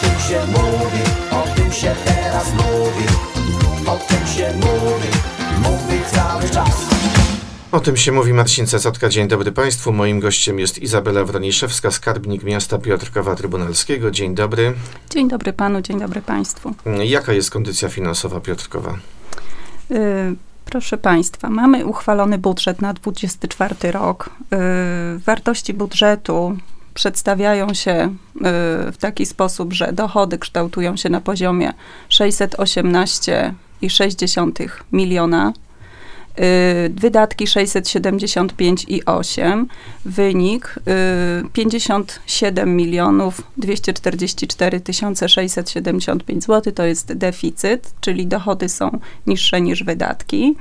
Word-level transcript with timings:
tym 0.00 0.20
się 0.28 0.46
mówi, 0.46 1.02
o 1.30 1.56
tym 1.56 1.72
się 1.72 1.94
teraz 2.04 2.52
mówi 2.52 3.06
O 3.86 3.96
tym 4.08 4.26
się 4.26 4.52
mówi, 4.54 5.08
mówi 5.62 6.04
cały 6.12 6.48
czas 6.48 6.90
O 7.72 7.80
tym 7.80 7.96
się 7.96 8.12
mówi 8.12 8.32
Marcin 8.32 8.66
Cecotka. 8.66 9.08
Dzień 9.08 9.28
dobry 9.28 9.52
Państwu. 9.52 9.92
Moim 9.92 10.20
gościem 10.20 10.58
jest 10.58 10.78
Izabela 10.78 11.24
Wroniszewska, 11.24 11.90
skarbnik 11.90 12.42
miasta 12.42 12.78
Piotrkowa 12.78 13.34
Trybunalskiego. 13.34 14.10
Dzień 14.10 14.34
dobry. 14.34 14.72
Dzień 15.10 15.28
dobry 15.28 15.52
panu, 15.52 15.82
dzień 15.82 16.00
dobry 16.00 16.22
państwu. 16.22 16.74
Jaka 17.04 17.32
jest 17.32 17.50
kondycja 17.50 17.88
finansowa 17.88 18.40
Piotrkowa? 18.40 18.94
Y, 19.90 20.36
Proszę 20.64 20.98
Państwa, 20.98 21.50
mamy 21.50 21.86
uchwalony 21.86 22.38
budżet 22.38 22.82
na 22.82 22.92
24 22.94 23.92
rok. 23.92 24.30
Y, 25.16 25.18
Wartości 25.18 25.74
budżetu 25.74 26.56
przedstawiają 27.00 27.74
się 27.74 27.94
y, 28.02 28.08
w 28.92 28.96
taki 29.00 29.26
sposób, 29.26 29.72
że 29.72 29.92
dochody 29.92 30.38
kształtują 30.38 30.96
się 30.96 31.08
na 31.08 31.20
poziomie 31.20 31.72
618,6 32.10 34.68
miliona, 34.92 35.52
y, 36.38 36.92
wydatki 36.94 37.46
675,8, 37.46 39.64
wynik 40.04 40.74
y, 40.78 40.82
57 41.52 42.76
milionów 42.76 43.42
244 43.56 44.80
675 45.28 46.44
zł, 46.44 46.72
to 46.72 46.84
jest 46.84 47.12
deficyt, 47.12 47.92
czyli 48.00 48.26
dochody 48.26 48.68
są 48.68 49.00
niższe 49.26 49.60
niż 49.60 49.84
wydatki. 49.84 50.56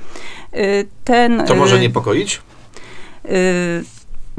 Y, 0.56 0.88
Ten, 1.04 1.44
To 1.48 1.56
może 1.56 1.76
y, 1.76 1.80
niepokoić? 1.80 2.42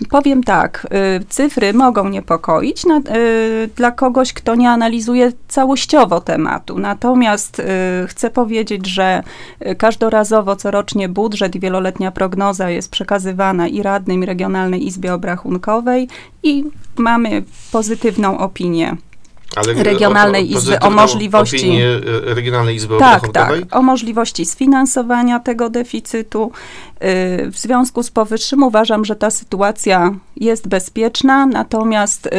Powiem 0.08 0.44
tak, 0.44 0.86
y, 1.20 1.24
cyfry 1.28 1.72
mogą 1.74 2.08
niepokoić 2.08 2.86
na, 2.86 2.98
y, 2.98 3.70
dla 3.76 3.90
kogoś, 3.90 4.32
kto 4.32 4.54
nie 4.54 4.70
analizuje 4.70 5.32
całościowo 5.48 6.20
tematu. 6.20 6.78
Natomiast 6.78 7.58
y, 7.58 7.62
chcę 8.06 8.30
powiedzieć, 8.30 8.86
że 8.86 9.22
każdorazowo, 9.78 10.56
corocznie 10.56 11.08
budżet 11.08 11.54
i 11.56 11.60
wieloletnia 11.60 12.10
prognoza 12.12 12.70
jest 12.70 12.90
przekazywana 12.90 13.68
i 13.68 13.82
radnym, 13.82 14.22
i 14.22 14.26
Regionalnej 14.26 14.86
Izbie 14.86 15.14
Obrachunkowej 15.14 16.08
i 16.42 16.64
mamy 16.96 17.42
pozytywną 17.72 18.38
opinię. 18.38 18.96
Ale 19.56 19.72
Regionalnej 19.82 20.52
Izby 20.52 20.80
o 20.80 20.90
możliwości- 20.90 21.80
e, 22.30 22.34
Regionalnej 22.34 22.76
Izby 22.76 22.98
Tak, 22.98 23.28
tak. 23.28 23.52
O 23.70 23.82
możliwości 23.82 24.46
sfinansowania 24.46 25.40
tego 25.40 25.70
deficytu. 25.70 26.52
Y, 27.04 27.50
W 27.50 27.58
związku 27.58 28.02
z 28.02 28.10
powyższym 28.10 28.62
uważam, 28.62 29.04
że 29.04 29.16
ta 29.16 29.30
sytuacja 29.30 30.14
jest 30.36 30.68
bezpieczna, 30.68 31.46
natomiast 31.46 32.26
y, 32.26 32.30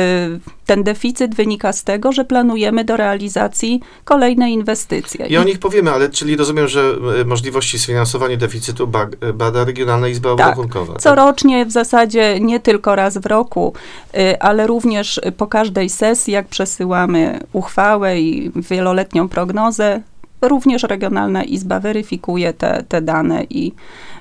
ten 0.66 0.84
deficyt 0.84 1.36
wynika 1.36 1.74
z 1.74 1.84
tego, 1.84 2.12
że 2.12 2.26
planujemy 2.26 2.84
do 2.86 2.98
realizacji 2.98 3.82
kolejne 4.06 4.52
inwestycje. 4.52 5.28
I 5.28 5.38
o 5.38 5.44
nich 5.44 5.60
powiemy, 5.60 5.92
ale 5.92 6.10
czyli 6.10 6.36
rozumiem, 6.36 6.68
że 6.68 6.82
e, 7.22 7.26
możliwości 7.26 7.80
sfinansowania 7.80 8.38
deficytu 8.38 8.88
ba- 8.88 9.08
bada 9.34 9.64
Regionalna 9.66 10.08
Izba 10.08 10.30
Tak. 10.36 10.48
Obrachunkowa. 10.48 10.94
tak? 10.94 11.02
Corocznie 11.02 11.66
w 11.66 11.72
zasadzie 11.72 12.40
nie 12.40 12.60
tylko 12.60 12.96
raz 12.96 13.18
w 13.18 13.26
roku, 13.26 13.74
y, 14.18 14.40
ale 14.40 14.68
również 14.68 15.22
po 15.38 15.48
każdej 15.48 15.90
sesji, 15.90 16.34
jak 16.34 16.48
przesyłamy 16.48 17.40
uchwałę 17.54 18.20
i 18.20 18.52
wieloletnią 18.56 19.30
prognozę, 19.30 20.02
również 20.42 20.84
Regionalna 20.84 21.44
Izba 21.44 21.80
weryfikuje 21.80 22.54
te, 22.54 22.84
te 22.88 23.02
dane 23.02 23.44
i 23.44 23.74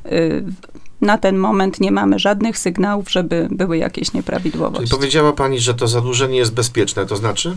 y, 0.07 0.45
na 1.01 1.19
ten 1.19 1.37
moment 1.37 1.81
nie 1.81 1.93
mamy 1.93 2.19
żadnych 2.19 2.59
sygnałów, 2.59 3.11
żeby 3.11 3.49
były 3.51 3.79
jakieś 3.79 4.07
Czyli 4.07 4.19
nieprawidłowości. 4.19 4.91
powiedziała 4.91 5.33
Pani, 5.33 5.61
że 5.61 5.75
to 5.75 5.89
zadłużenie 5.89 6.39
jest 6.39 6.55
bezpieczne, 6.55 7.07
to 7.07 7.17
znaczy? 7.17 7.57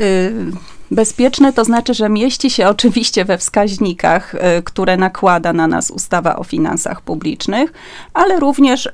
Y, 0.00 0.52
Bezpieczne 0.90 1.52
to 1.52 1.64
znaczy, 1.64 1.94
że 1.94 2.08
mieści 2.08 2.50
się 2.50 2.68
oczywiście 2.68 3.24
we 3.24 3.38
wskaźnikach, 3.38 4.34
y, 4.34 4.38
które 4.62 4.96
nakłada 4.96 5.52
na 5.52 5.66
nas 5.66 5.90
ustawa 5.90 6.36
o 6.36 6.44
finansach 6.44 7.00
publicznych, 7.00 7.72
ale 8.14 8.40
również 8.40 8.86
y, 8.86 8.90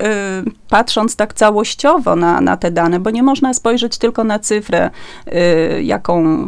patrząc 0.68 1.16
tak 1.16 1.34
całościowo 1.34 2.16
na, 2.16 2.40
na 2.40 2.56
te 2.56 2.70
dane, 2.70 3.00
bo 3.00 3.10
nie 3.10 3.22
można 3.22 3.54
spojrzeć 3.54 3.98
tylko 3.98 4.24
na 4.24 4.38
cyfrę, 4.38 4.90
jaką, 5.82 6.46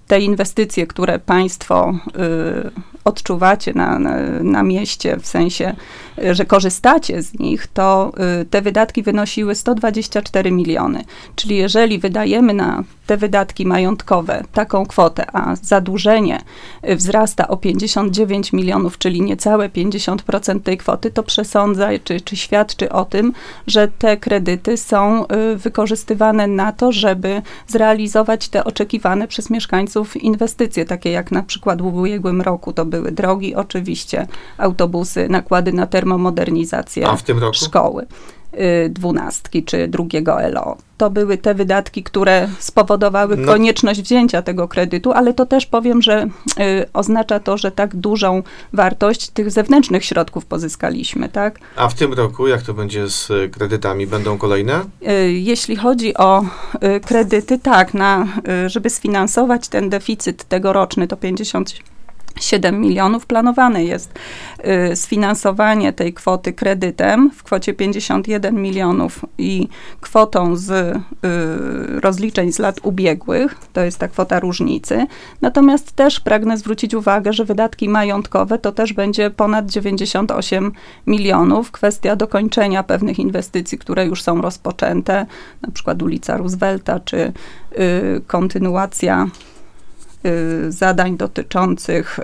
te 0.08 0.20
inwestycje, 0.20 0.88
które 0.88 1.20
państwo 1.20 1.94
y, 2.68 2.92
odczuwacie 3.04 3.74
na, 3.74 4.00
na, 4.00 4.18
na 4.44 4.64
mieście, 4.64 5.18
w 5.18 5.28
sensie, 5.28 5.76
że 6.32 6.46
korzystacie 6.46 7.22
z 7.22 7.40
nich, 7.40 7.68
to 7.68 8.12
te 8.50 8.62
wydatki 8.62 9.04
wynosiły 9.04 9.56
124 9.56 10.52
miliony. 10.52 11.04
Czyli 11.36 11.56
jeżeli 11.56 12.00
wydajemy 12.00 12.54
na 12.54 12.84
te 13.08 13.18
wydatki 13.18 13.66
majątkowe 13.66 14.44
taką 14.54 14.86
kwotę, 14.86 15.26
a 15.34 15.56
zadłużenie 15.56 16.42
wzrasta 16.84 17.48
o 17.48 17.58
59 17.58 18.54
milionów, 18.54 18.98
czyli 18.98 19.22
niecałe 19.22 19.70
50% 19.70 20.62
tej 20.62 20.78
kwoty, 20.78 21.12
to 21.12 21.24
przesądza 21.24 21.90
czy, 22.04 22.22
czy 22.22 22.36
świadczy 22.36 22.92
o 22.92 23.06
tym, 23.06 23.34
że 23.68 23.88
te 23.88 24.18
kredyty 24.18 24.78
są 24.78 25.11
y, 25.20 25.58
wykorzystywane 25.58 26.48
na 26.48 26.72
to, 26.72 26.92
żeby 26.92 27.42
zrealizować 27.68 28.50
te 28.50 28.64
oczekiwane 28.64 29.28
przez 29.28 29.50
mieszkańców 29.50 30.18
inwestycje, 30.24 30.86
takie 30.86 31.12
jak 31.12 31.32
na 31.32 31.44
przykład 31.44 31.82
w 31.82 31.86
ubiegłym 31.86 32.42
roku 32.42 32.74
to 32.74 32.86
były 32.86 33.12
drogi, 33.12 33.56
oczywiście, 33.56 34.28
autobusy, 34.58 35.30
nakłady 35.30 35.74
na 35.74 35.88
termomodernizację 35.88 37.08
szkoły 37.66 38.08
dwunastki 38.90 39.64
czy 39.64 39.88
drugiego 39.88 40.38
LO. 40.52 40.78
To 40.98 41.10
były 41.10 41.38
te 41.38 41.54
wydatki, 41.54 42.04
które 42.04 42.48
spowodowały 42.60 43.38
No. 43.38 43.52
konieczność 43.52 44.02
wzięcia 44.02 44.42
tego 44.42 44.68
kredytu, 44.68 45.12
ale 45.12 45.34
to 45.34 45.46
też 45.46 45.66
powiem, 45.66 46.02
że 46.02 46.24
y, 46.24 46.86
oznacza 46.94 47.40
to, 47.40 47.58
że 47.58 47.72
tak 47.72 47.96
dużą 47.96 48.44
wartość 48.74 49.30
tych 49.30 49.52
zewnętrznych 49.52 50.06
środków 50.06 50.46
pozyskaliśmy, 50.46 51.30
tak? 51.30 51.60
A 51.76 51.88
w 51.90 51.94
tym 51.94 52.14
roku, 52.14 52.48
jak 52.48 52.62
to 52.62 52.74
będzie 52.74 53.10
z 53.10 53.32
e, 53.32 53.50
kredytami? 53.50 54.08
Będą 54.08 54.38
kolejne? 54.38 54.80
Y, 55.10 55.32
Jeśli 55.32 55.76
chodzi 55.76 56.18
o 56.18 56.42
y, 56.42 57.00
kredyty, 57.00 57.60
tak, 57.60 57.94
na, 57.94 58.28
y, 58.66 58.70
żeby 58.70 58.90
sfinansować 58.90 59.68
ten 59.68 59.90
deficyt 59.90 60.44
tegoroczny, 60.44 61.08
to 61.08 61.18
57 62.34 62.82
milionów, 62.82 63.26
planowane 63.26 63.84
jest 63.84 64.20
y, 64.92 64.96
sfinansowanie 64.96 65.94
tej 65.94 66.14
kwoty 66.14 66.54
kredytem 66.54 67.32
w 67.32 67.44
kwocie 67.44 67.74
51 67.74 68.62
milionów 68.62 69.26
i 69.38 69.68
kwotą 70.02 70.56
z 70.56 70.72
y, 70.72 71.02
rozliczeń 72.00 72.52
z 72.52 72.60
lat 72.60 72.80
ubiegłych, 72.84 73.56
to 73.74 73.82
jest 73.82 73.98
ta 73.98 74.08
kwota 74.08 74.40
różnicy. 74.40 75.08
Natomiast 75.42 75.92
też 75.92 76.20
pragnę 76.20 76.58
zwrócić 76.58 76.94
uwagę, 76.94 77.34
że 77.34 77.46
wydatki 77.46 77.90
majątkowe 77.90 78.58
to 78.58 78.72
też 78.72 78.94
będzie 78.94 79.30
ponad 79.30 79.66
98 79.66 80.72
milionów. 81.08 81.72
Kwestia 81.72 82.16
dokończenia 82.16 82.84
pewnych 82.84 83.20
inwestycji, 83.20 83.78
które 83.78 84.06
już 84.06 84.24
są 84.24 84.42
rozpoczęte, 84.42 85.26
na 85.62 85.72
przykład 85.72 86.02
ulica 86.02 86.38
Roosevelta, 86.38 87.00
czy 87.00 87.18
y, 87.18 88.22
kontynuacja 88.28 89.28
zadań 90.70 91.18
dotyczących 91.18 92.20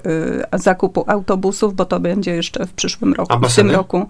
y, 0.56 0.60
zakupu 0.60 1.04
autobusów, 1.08 1.76
bo 1.76 1.86
to 1.86 2.00
będzie 2.00 2.32
jeszcze 2.32 2.66
w 2.66 2.74
przyszłym 2.74 3.14
roku, 3.14 3.48
w 3.50 3.56
tym 3.56 3.72
roku. 3.72 4.10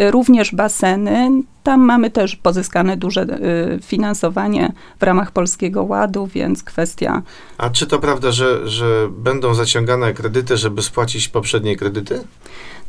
Y, 0.00 0.10
Również 0.10 0.54
baseny. 0.54 1.42
Tam 1.62 1.80
mamy 1.80 2.10
też 2.10 2.36
pozyskane 2.36 2.96
duże 2.96 3.22
y, 3.22 3.78
finansowanie 3.82 4.72
w 5.00 5.02
ramach 5.02 5.30
Polskiego 5.30 5.82
Ładu, 5.82 6.26
więc 6.26 6.62
kwestia 6.62 7.22
A 7.58 7.70
czy 7.70 7.86
to 7.86 7.98
prawda, 7.98 8.32
że, 8.32 8.68
że 8.68 9.08
będą 9.10 9.54
zaciągane 9.54 10.14
kredyty, 10.14 10.56
żeby 10.56 10.82
spłacić 10.82 11.28
poprzednie 11.28 11.76
kredyty? 11.76 12.20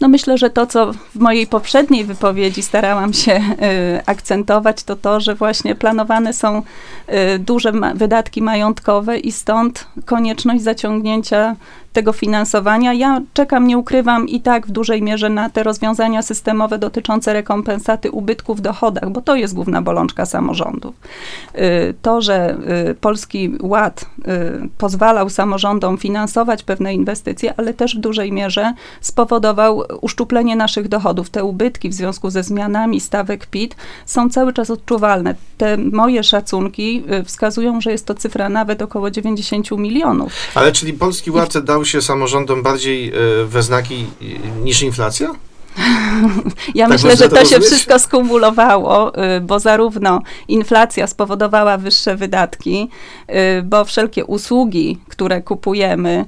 No 0.02 0.08
myślę, 0.08 0.38
że 0.38 0.50
to, 0.50 0.66
co 0.68 0.92
w 0.94 1.20
mojej 1.20 1.48
poprzedniej 1.48 2.06
wypowiedzi 2.06 2.62
starałam 2.62 3.14
się 3.14 3.32
y, 3.32 3.42
akcentować, 4.06 4.84
to 4.84 4.96
to, 4.96 5.20
że 5.20 5.36
właśnie 5.36 5.76
planowane 5.76 6.34
są 6.34 6.62
y, 7.10 7.40
duże 7.40 7.72
ma- 7.72 7.94
wydatki 7.94 8.42
majątkowe 8.42 9.20
i 9.20 9.32
stąd 9.32 9.88
konieczność 10.06 10.64
zaciągnięcia 10.64 11.56
tego 11.94 12.14
finansowania. 12.14 12.94
Ja 12.94 13.22
czekam, 13.34 13.68
nie 13.68 13.78
ukrywam 13.78 14.28
i 14.28 14.42
tak 14.42 14.68
w 14.68 14.72
dużej 14.72 15.02
mierze 15.02 15.30
na 15.30 15.50
te 15.50 15.64
rozwiązania 15.64 16.22
systemowe 16.22 16.80
dotyczące 16.80 17.34
rekompensaty 17.34 18.12
ubytku 18.12 18.56
w 18.56 18.62
dochodach, 18.62 19.10
bo 19.10 19.22
to 19.22 19.36
jest 19.36 19.54
główna 19.54 19.82
bolączka 19.82 20.26
samorządów. 20.26 20.96
Y, 21.56 21.94
To, 22.02 22.22
że 22.22 22.58
y, 22.90 22.96
Polski 22.96 23.52
Ład 23.62 24.06
y, 24.20 24.70
pozwalał 24.78 25.30
samorządom 25.30 25.98
finansować 25.98 26.64
pewne 26.64 26.94
inwestycje, 26.94 27.54
ale 27.58 27.74
też 27.74 27.98
w 27.98 28.00
dużej 28.00 28.32
mierze 28.32 28.74
spowodował 29.02 29.84
uszczuplenie 30.02 30.56
naszych 30.56 30.88
dochodów. 30.88 31.30
Te 31.30 31.44
ubytki 31.44 31.90
w 31.90 31.94
związku 31.94 32.30
ze 32.30 32.44
zmianami 32.44 33.00
stawek 33.00 33.46
PIT 33.46 33.76
są 34.06 34.30
cały 34.30 34.54
czas 34.54 34.70
odczuwalne. 34.70 35.36
Te 35.58 35.78
moje 35.78 36.24
szacunki 36.24 37.04
wskazują, 37.26 37.82
że 37.82 37.92
jest 37.92 38.06
to 38.06 38.14
cyfra 38.16 38.50
nawet 38.50 38.82
około 38.82 39.12
90 39.12 39.72
milionów. 39.72 40.34
Ale 40.56 40.72
czyli 40.72 40.94
Polski 40.94 41.32
Ład 41.32 41.58
dał 41.58 41.83
się 41.86 42.02
samorządom 42.02 42.64
bardziej 42.64 43.10
e, 43.10 43.46
we 43.46 43.64
znaki 43.64 44.06
e, 44.22 44.26
niż 44.64 44.82
inflacja? 44.82 45.36
Ja 46.76 46.88
Tak 46.88 46.94
myślę, 46.94 47.18
że 47.18 47.30
to 47.30 47.36
to 47.36 47.46
się 47.46 47.60
wszystko 47.60 48.00
skumulowało, 48.00 49.24
y, 49.38 49.42
bo 49.42 49.60
zarówno 49.60 50.22
inflacja 50.48 51.08
spowodowała 51.08 51.78
wyższe 51.78 52.16
wydatki, 52.16 52.90
y, 53.30 53.64
bo 53.64 53.86
wszelkie 53.86 54.26
usługi, 54.26 55.00
które 55.10 55.42
kupujemy, 55.42 56.26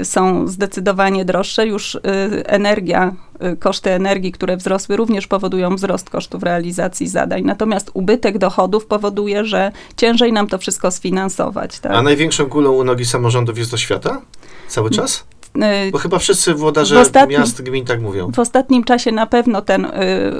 y, 0.00 0.04
są 0.04 0.48
zdecydowanie 0.48 1.24
droższe. 1.24 1.66
Już 1.66 1.98
energia, 2.46 3.12
koszty 3.58 3.90
energii, 3.90 4.32
które 4.32 4.56
wzrosły, 4.56 4.96
również 4.96 5.26
powodują 5.26 5.76
wzrost 5.76 6.10
kosztów 6.10 6.42
realizacji 6.42 7.08
zadań. 7.08 7.42
Natomiast 7.44 7.90
ubytek 7.94 8.38
dochodów 8.38 8.86
powoduje, 8.86 9.44
że 9.44 9.72
ciężej 9.96 10.32
nam 10.32 10.46
to 10.46 10.58
wszystko 10.58 10.90
sfinansować. 10.90 11.80
Tak? 11.80 11.92
A 11.92 12.02
największą 12.02 12.46
kulą 12.46 12.72
u 12.72 12.84
nogi 12.84 13.04
samorządów 13.04 13.58
jest 13.58 13.74
oświata? 13.74 14.20
Cały 14.68 14.90
czas? 14.90 15.24
Y, 15.56 15.90
Bo 15.90 15.98
chyba 15.98 16.18
wszyscy 16.18 16.54
włodarze 16.54 17.00
ostatnim- 17.00 17.40
miast, 17.40 17.62
gmin 17.62 17.84
tak 17.84 18.00
mówią. 18.02 18.32
W 18.32 18.38
ostatnim 18.38 18.84
czasie 18.84 19.12
na 19.12 19.26
pewno 19.26 19.62
ten 19.62 19.84
y, 19.84 19.90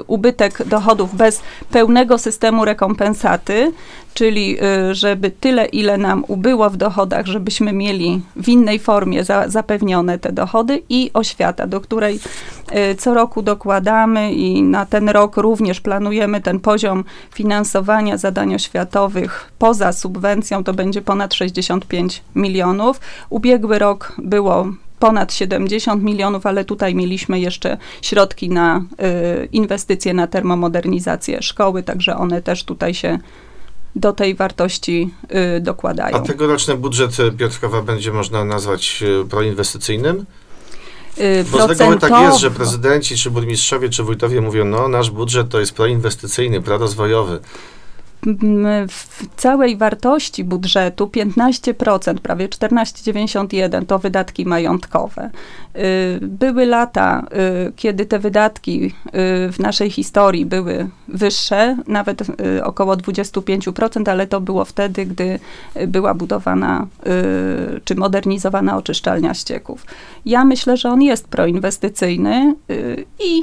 ubytek 0.06 0.68
dochodów 0.68 1.16
bez 1.16 1.42
pełnego 1.70 2.18
systemu 2.18 2.64
rekompensaty, 2.64 3.72
czyli 4.14 4.58
y, 4.90 4.94
żeby 4.94 5.30
tyle, 5.30 5.66
ile 5.66 5.98
nam 5.98 6.24
ubyło 6.28 6.70
w 6.70 6.76
dochodach, 6.76 7.26
żebyśmy 7.26 7.72
mieli 7.72 8.20
w 8.36 8.48
innej 8.48 8.78
formie 8.78 9.24
za, 9.24 9.48
zapewnione 9.48 10.18
te 10.18 10.32
dochody 10.32 10.82
i 10.88 11.10
oświata, 11.14 11.66
do 11.66 11.80
której 11.80 12.20
y, 12.90 12.94
co 12.94 13.14
roku 13.14 13.42
dokładamy 13.42 14.32
i 14.32 14.62
na 14.62 14.86
ten 14.86 15.08
rok 15.08 15.36
również 15.36 15.80
planujemy 15.80 16.40
ten 16.40 16.60
poziom 16.60 17.04
finansowania 17.34 18.16
zadań 18.16 18.54
oświatowych 18.54 19.52
poza 19.58 19.92
subwencją, 19.92 20.64
to 20.64 20.74
będzie 20.74 21.02
ponad 21.02 21.34
65 21.34 22.22
milionów. 22.34 23.00
Ubiegły 23.30 23.78
rok 23.78 24.12
było 24.18 24.66
ponad 25.02 25.34
70 25.34 26.02
milionów, 26.02 26.46
ale 26.46 26.64
tutaj 26.64 26.94
mieliśmy 26.94 27.40
jeszcze 27.40 27.78
środki 28.02 28.50
na 28.50 28.78
y, 28.78 29.48
inwestycje 29.52 30.14
na 30.14 30.26
termomodernizację 30.26 31.42
szkoły, 31.42 31.82
także 31.82 32.16
one 32.16 32.42
też 32.42 32.64
tutaj 32.64 32.94
się 32.94 33.18
do 33.96 34.12
tej 34.12 34.34
wartości 34.34 35.10
y, 35.56 35.60
dokładają. 35.60 36.16
A 36.16 36.20
tegoroczny 36.20 36.76
budżet 36.76 37.20
e, 37.20 37.30
Piotrkowa 37.32 37.82
będzie 37.82 38.12
można 38.12 38.44
nazwać 38.44 39.04
proinwestycyjnym? 39.30 40.26
Y, 41.18 41.44
Bo 41.52 41.74
z 41.74 41.80
reguły 41.80 41.98
tak 41.98 42.10
jest, 42.10 42.38
że 42.38 42.50
procentowo- 42.50 42.54
prezydenci, 42.54 43.16
czy 43.16 43.30
burmistrzowie, 43.30 43.88
czy 43.88 44.02
wójtowie 44.02 44.40
mówią, 44.40 44.64
no 44.64 44.88
nasz 44.88 45.10
budżet 45.10 45.48
to 45.48 45.60
jest 45.60 45.72
proinwestycyjny, 45.72 46.62
prorozwojowy. 46.62 47.40
W 48.88 49.26
całej 49.36 49.76
wartości 49.76 50.44
budżetu 50.44 51.06
15%, 51.06 52.14
prawie 52.14 52.48
14,91 52.48 53.86
to 53.86 53.98
wydatki 53.98 54.46
majątkowe. 54.46 55.30
Y, 55.76 56.18
Były 56.22 56.66
lata, 56.66 57.26
y, 57.68 57.72
kiedy 57.76 58.06
te 58.06 58.18
wydatki 58.18 58.84
y, 58.86 58.90
w 59.52 59.58
naszej 59.58 59.90
historii 59.90 60.46
były 60.46 60.88
wyższe, 61.08 61.76
nawet 61.86 62.22
około 62.62 62.96
25%, 62.96 64.10
ale 64.10 64.26
to 64.26 64.40
było 64.40 64.64
wtedy, 64.64 65.06
gdy 65.06 65.38
była 65.86 66.14
budowana 66.14 66.86
czy 67.84 67.94
modernizowana 67.94 68.76
oczyszczalnia 68.76 69.34
ścieków. 69.34 69.86
Ja 70.24 70.44
myślę, 70.44 70.76
że 70.76 70.90
on 70.90 71.02
jest 71.02 71.28
proinwestycyjny 71.28 72.54
i 73.24 73.42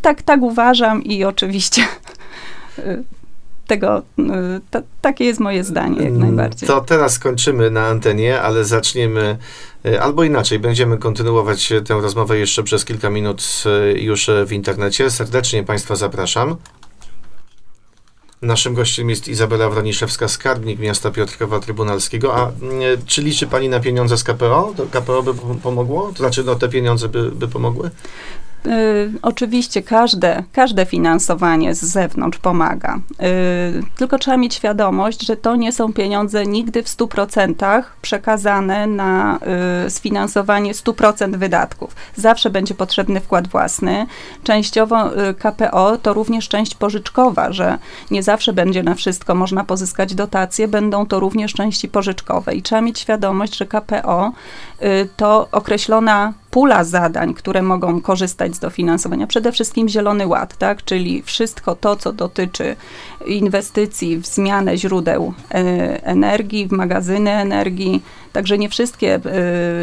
tak, 0.00 0.22
tak 0.22 0.42
uważam 0.42 1.04
i 1.04 1.24
oczywiście 1.24 1.82
tego, 3.66 4.02
y, 4.18 4.22
ta, 4.70 4.82
takie 5.00 5.24
jest 5.24 5.40
moje 5.40 5.64
zdanie 5.64 6.02
jak 6.02 6.12
najbardziej. 6.12 6.66
To 6.66 6.80
teraz 6.80 7.12
skończymy 7.12 7.70
na 7.70 7.86
antenie, 7.86 8.40
ale 8.40 8.64
zaczniemy 8.64 9.38
e, 9.84 10.02
albo 10.02 10.24
inaczej. 10.24 10.58
Będziemy 10.58 10.98
kontynuować 10.98 11.72
tę 11.86 11.94
rozmowę 11.94 12.38
jeszcze 12.38 12.62
przez 12.62 12.84
kilka 12.84 13.10
minut 13.10 13.42
e, 13.66 13.92
już 13.92 14.30
w 14.46 14.52
internecie. 14.52 15.10
Serdecznie 15.10 15.62
Państwa 15.62 15.96
zapraszam. 15.96 16.56
Naszym 18.42 18.74
gościem 18.74 19.10
jest 19.10 19.28
Izabela 19.28 19.68
Wroniszewska, 19.70 20.28
skarbnik 20.28 20.78
miasta 20.78 21.10
Piotrkowa 21.10 21.60
Trybunalskiego. 21.60 22.34
A 22.34 22.50
mm, 22.62 22.80
czy 23.06 23.22
liczy 23.22 23.46
Pani 23.46 23.68
na 23.68 23.80
pieniądze 23.80 24.18
z 24.18 24.24
KPO? 24.24 24.72
To 24.76 24.86
KPO 24.86 25.22
by 25.22 25.30
pom- 25.34 25.58
pomogło? 25.58 26.08
To 26.12 26.18
znaczy, 26.18 26.44
no 26.44 26.54
te 26.54 26.68
pieniądze 26.68 27.08
by, 27.08 27.30
by 27.30 27.48
pomogły? 27.48 27.90
Y, 28.66 29.12
oczywiście 29.22 29.82
każde, 29.82 30.42
każde 30.52 30.86
finansowanie 30.86 31.74
z 31.74 31.84
zewnątrz 31.84 32.38
pomaga. 32.38 32.96
Y, 32.96 33.82
tylko 33.96 34.18
trzeba 34.18 34.36
mieć 34.36 34.54
świadomość, 34.54 35.26
że 35.26 35.36
to 35.36 35.56
nie 35.56 35.72
są 35.72 35.92
pieniądze 35.92 36.46
nigdy 36.46 36.82
w 36.82 36.86
100% 36.86 37.82
przekazane 38.02 38.86
na 38.86 39.38
y, 39.86 39.90
sfinansowanie 39.90 40.74
100% 40.74 41.36
wydatków. 41.36 41.96
Zawsze 42.16 42.50
będzie 42.50 42.74
potrzebny 42.74 43.20
wkład 43.20 43.48
własny. 43.48 44.06
Częściowo 44.44 45.10
KPO 45.38 45.98
to 45.98 46.14
również 46.14 46.48
część 46.48 46.74
pożyczkowa, 46.74 47.52
że 47.52 47.78
nie 48.10 48.22
zawsze 48.22 48.52
będzie 48.52 48.82
na 48.82 48.94
wszystko 48.94 49.34
można 49.34 49.64
pozyskać 49.64 50.14
dotacje, 50.14 50.68
będą 50.68 51.06
to 51.06 51.20
również 51.20 51.52
części 51.52 51.88
pożyczkowe. 51.88 52.54
I 52.54 52.62
trzeba 52.62 52.80
mieć 52.80 52.98
świadomość, 52.98 53.56
że 53.56 53.66
KPO 53.66 54.32
to 55.16 55.48
określona 55.52 56.32
pula 56.56 56.84
zadań, 56.84 57.34
które 57.34 57.62
mogą 57.62 58.00
korzystać 58.00 58.54
z 58.54 58.58
dofinansowania. 58.58 59.26
Przede 59.26 59.52
wszystkim 59.52 59.88
Zielony 59.88 60.26
Ład, 60.26 60.56
tak? 60.56 60.84
czyli 60.84 61.22
wszystko 61.22 61.74
to, 61.74 61.96
co 61.96 62.12
dotyczy 62.12 62.76
inwestycji 63.26 64.16
w 64.16 64.26
zmianę 64.26 64.76
źródeł 64.76 65.34
e, 65.50 66.04
energii, 66.04 66.66
w 66.68 66.72
magazyny 66.72 67.30
energii. 67.30 68.02
Także 68.32 68.58
nie 68.58 68.68
wszystkie 68.68 69.20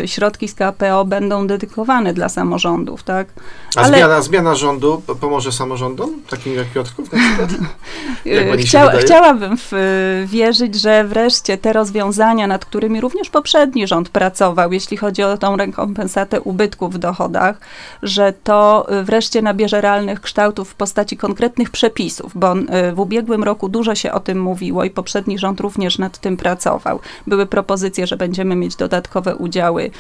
e, 0.02 0.08
środki 0.08 0.48
z 0.48 0.54
KPO 0.54 1.06
będą 1.06 1.48
dedykowane 1.48 2.14
dla 2.14 2.30
samorządów, 2.30 3.04
tak? 3.04 3.28
A 3.76 3.80
Ale- 3.80 3.98
zmiana, 3.98 4.22
zmiana 4.22 4.56
rządu 4.56 5.02
po- 5.08 5.16
pomoże 5.16 5.52
samorządom, 5.52 6.10
takim 6.30 6.56
jak 6.56 6.68
Piotrków 6.68 7.14
na 7.14 7.20
przykład? 7.20 7.50
Jak 8.26 8.60
Chcia, 8.60 8.92
chciałabym 8.98 9.58
w, 9.58 9.74
y, 9.74 10.28
wierzyć, 10.28 10.76
że 10.76 11.04
wreszcie 11.04 11.58
te 11.58 11.74
rozwiązania, 11.74 12.48
nad 12.48 12.66
którymi 12.66 13.02
również 13.02 13.30
poprzedni 13.30 13.88
rząd 13.88 14.10
pracował, 14.10 14.74
jeśli 14.74 14.98
chodzi 14.98 15.24
o 15.24 15.38
tą 15.38 15.58
rekompensatę 15.58 16.42
ubytków 16.64 16.94
w 16.94 16.98
dochodach, 16.98 17.60
że 18.04 18.34
to 18.44 18.88
y, 19.00 19.04
wreszcie 19.04 19.42
nabierze 19.42 19.82
realnych 19.82 20.22
kształtów 20.22 20.70
w 20.70 20.76
postaci 20.76 21.18
konkretnych 21.18 21.70
przepisów, 21.70 22.32
bo 22.36 22.56
y, 22.58 22.94
w 22.94 23.00
ubiegłym 23.00 23.44
roku 23.44 23.70
dużo 23.70 23.96
się 23.96 24.12
o 24.12 24.20
tym 24.20 24.42
mówiło 24.42 24.84
i 24.84 24.90
poprzedni 24.90 25.40
rząd 25.40 25.60
również 25.60 25.98
nad 25.98 26.18
tym 26.18 26.38
pracował. 26.38 27.00
Były 27.28 27.46
propozycje, 27.46 28.08
że 28.08 28.18
będziemy 28.18 28.56
mieć 28.56 28.76
dodatkowe 28.76 29.36
udziały 29.36 29.84
y, 29.84 29.92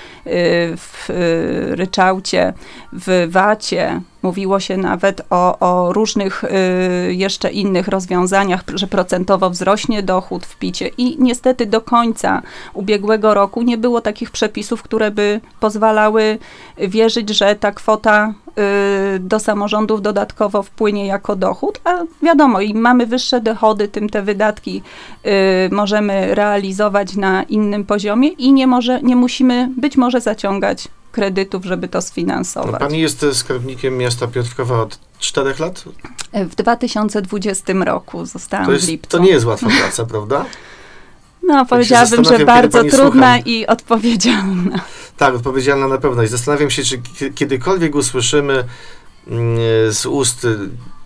w 0.78 1.10
ryczałcie, 1.76 2.54
w 2.94 3.28
wacie, 3.32 4.02
Mówiło 4.24 4.60
się 4.60 4.78
nawet 4.78 5.22
o, 5.30 5.60
o 5.60 5.94
różnych 5.94 6.44
y, 6.44 7.14
jeszcze 7.14 7.52
innych 7.52 7.88
rozwiązaniach, 7.88 8.64
że 8.74 8.88
procentowo 8.88 9.50
wzrośnie 9.50 10.04
dochód 10.04 10.46
w 10.46 10.58
picie 10.58 10.88
i 10.98 11.18
niestety 11.20 11.66
do 11.66 11.82
końca 11.82 12.42
ubiegłego 12.74 13.34
roku 13.34 13.62
nie 13.62 13.78
było 13.78 14.02
takich 14.02 14.32
przepisów, 14.32 14.84
które 14.84 15.12
by 15.12 15.42
pozwalały 15.60 16.38
wierzyć, 16.78 17.30
że 17.30 17.56
ta 17.56 17.72
kwota 17.72 18.34
y, 19.16 19.20
do 19.20 19.40
samorządów 19.40 20.02
dodatkowo 20.02 20.64
wpłynie 20.64 21.08
jako 21.08 21.36
dochód, 21.36 21.82
a 21.84 22.04
wiadomo, 22.22 22.62
im 22.62 22.78
mamy 22.78 23.06
wyższe 23.06 23.42
dochody, 23.42 23.88
tym 23.88 24.10
te 24.10 24.22
wydatki 24.22 24.82
y, 25.26 25.30
możemy 25.72 26.36
realizować 26.36 27.16
na 27.16 27.44
innym 27.44 27.86
poziomie 27.86 28.28
i 28.28 28.54
nie, 28.54 28.68
może, 28.68 29.02
nie 29.02 29.16
musimy 29.16 29.70
być 29.78 29.98
może 29.98 30.22
zaciągać 30.22 30.88
kredytów, 31.14 31.66
żeby 31.66 31.88
to 31.88 31.98
No, 31.98 32.02
sfinansować. 32.02 32.80
pani 32.80 33.00
jest 33.00 33.24
e, 33.24 33.34
skarbnikiem 33.36 33.98
miasta 33.98 34.28
Piotrkowa 34.28 34.82
od 34.82 35.00
czterech 35.20 35.60
lat? 35.60 35.84
W 36.34 36.56
2020 36.56 37.74
roku 37.74 38.26
zostałam 38.26 38.66
To, 38.66 38.72
w 38.72 38.76
jest, 38.76 38.88
lipcu. 38.88 39.10
to 39.10 39.24
nie 39.24 39.30
jest 39.32 39.46
łatwa 39.46 39.68
praca, 39.80 40.06
prawda? 40.14 40.46
No, 41.44 41.66
powiedziałabym, 41.66 42.24
że 42.24 42.46
bardzo 42.46 42.84
trudna 42.84 43.34
słucham. 43.36 43.40
i 43.46 43.68
odpowiedzialna. 43.68 44.80
Tak, 45.18 45.36
odpowiedzialna 45.36 45.88
na 45.88 45.98
pewno. 45.98 46.24
I 46.24 46.28
zastanawiam 46.28 46.70
się, 46.70 46.84
czy 46.84 46.98
ki- 46.98 47.34
kiedykolwiek 47.34 47.96
usłyszymy 47.96 48.64
mm, 49.28 49.58
z 49.94 50.06
ust 50.06 50.46
y, 50.46 50.58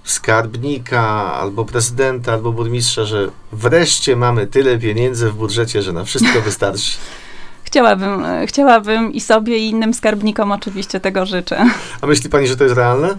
skarbnika, 0.03 1.33
albo 1.33 1.65
prezydenta, 1.65 2.33
albo 2.33 2.51
burmistrza, 2.51 3.05
że 3.05 3.27
wreszcie 3.51 4.15
mamy 4.15 4.47
tyle 4.47 4.77
pieniędzy 4.77 5.29
w 5.31 5.35
budżecie, 5.35 5.81
że 5.81 5.93
na 5.93 6.03
wszystko 6.03 6.41
wystarczy. 6.49 6.91
Chciałabym, 7.67 8.25
chciałabym 8.45 9.13
i 9.13 9.19
sobie, 9.19 9.57
i 9.57 9.69
innym 9.69 9.93
skarbnikom 9.93 10.51
oczywiście 10.51 10.99
tego 10.99 11.25
życzę. 11.25 11.65
A 12.01 12.07
myśli 12.07 12.29
pani, 12.29 12.47
że 12.47 12.57
to 12.57 12.63
jest 12.63 12.75
realne? 12.75 13.17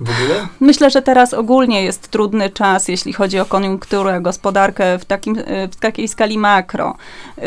W 0.00 0.10
ogóle? 0.10 0.48
Myślę, 0.60 0.90
że 0.90 1.02
teraz 1.02 1.34
ogólnie 1.34 1.84
jest 1.84 2.08
trudny 2.08 2.50
czas, 2.50 2.88
jeśli 2.88 3.12
chodzi 3.12 3.40
o 3.40 3.44
koniunkturę, 3.44 4.20
gospodarkę 4.20 4.98
w, 4.98 5.04
takim, 5.04 5.38
e, 5.38 5.68
w 5.68 5.76
takiej 5.76 6.08
skali 6.08 6.38
makro. 6.38 6.96
Y, 7.38 7.42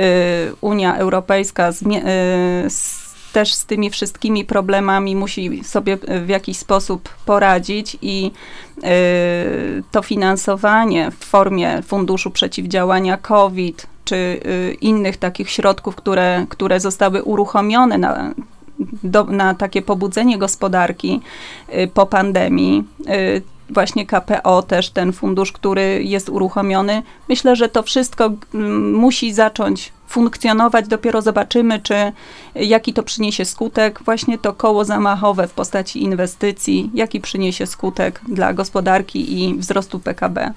Unia 0.61 0.97
Europejska 0.97 1.71
zmie- 1.71 2.03
y, 2.65 2.69
z, 2.69 3.03
też 3.33 3.53
z 3.53 3.65
tymi 3.65 3.89
wszystkimi 3.89 4.45
problemami 4.45 5.15
musi 5.15 5.63
sobie 5.63 5.97
w 6.25 6.29
jakiś 6.29 6.57
sposób 6.57 7.09
poradzić 7.25 7.97
i 8.01 8.31
y, 8.77 9.83
to 9.91 10.01
finansowanie 10.01 11.11
w 11.11 11.25
formie 11.25 11.81
Funduszu 11.81 12.31
Przeciwdziałania 12.31 13.17
COVID 13.17 13.92
czy 14.05 14.15
y, 14.15 14.77
innych 14.81 15.17
takich 15.17 15.49
środków, 15.49 15.95
które, 15.95 16.45
które 16.49 16.79
zostały 16.79 17.23
uruchomione 17.23 17.97
na, 17.97 18.33
do, 19.03 19.23
na 19.23 19.53
takie 19.55 19.81
pobudzenie 19.81 20.37
gospodarki 20.37 21.21
y, 21.69 21.87
po 21.87 22.05
pandemii. 22.05 22.83
y, 23.07 23.41
Właśnie 23.69 24.05
KPO, 24.05 24.61
też 24.61 24.89
ten 24.89 25.13
fundusz, 25.13 25.51
który 25.51 26.03
jest 26.03 26.29
uruchomiony. 26.29 27.03
Myślę, 27.29 27.55
że 27.55 27.69
to 27.69 27.83
wszystko 27.83 28.31
musi 28.93 29.33
zacząć 29.33 29.93
funkcjonować. 30.07 30.87
Dopiero 30.87 31.21
zobaczymy, 31.21 31.79
czy 31.79 31.95
jaki 32.55 32.93
to 32.93 33.03
przyniesie 33.03 33.45
skutek. 33.45 33.99
Właśnie 34.05 34.37
to 34.37 34.53
koło 34.53 34.85
zamachowe 34.85 35.47
w 35.47 35.53
postaci 35.53 36.03
inwestycji, 36.03 36.91
jaki 36.93 37.21
przyniesie 37.21 37.67
skutek 37.67 38.21
dla 38.27 38.53
gospodarki 38.53 39.43
i 39.43 39.55
wzrostu 39.55 39.99
PKB. 39.99 40.53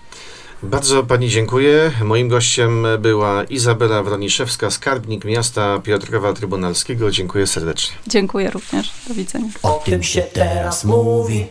Bardzo 0.63 1.03
pani 1.03 1.29
dziękuję. 1.29 1.93
Moim 2.05 2.29
gościem 2.29 2.87
była 2.99 3.45
Izabela 3.45 4.03
Wroniszewska, 4.03 4.71
skarbnik 4.71 5.25
miasta 5.25 5.79
Piotrkowa 5.79 6.33
Trybunalskiego. 6.33 7.11
Dziękuję 7.11 7.47
serdecznie. 7.47 7.97
Dziękuję 8.07 8.51
również. 8.51 8.93
Do 9.09 9.15
widzenia. 9.15 9.49
O 9.63 9.83
tym 9.85 10.03
się 10.03 10.23
teraz 10.23 10.85
mówi 10.85 11.47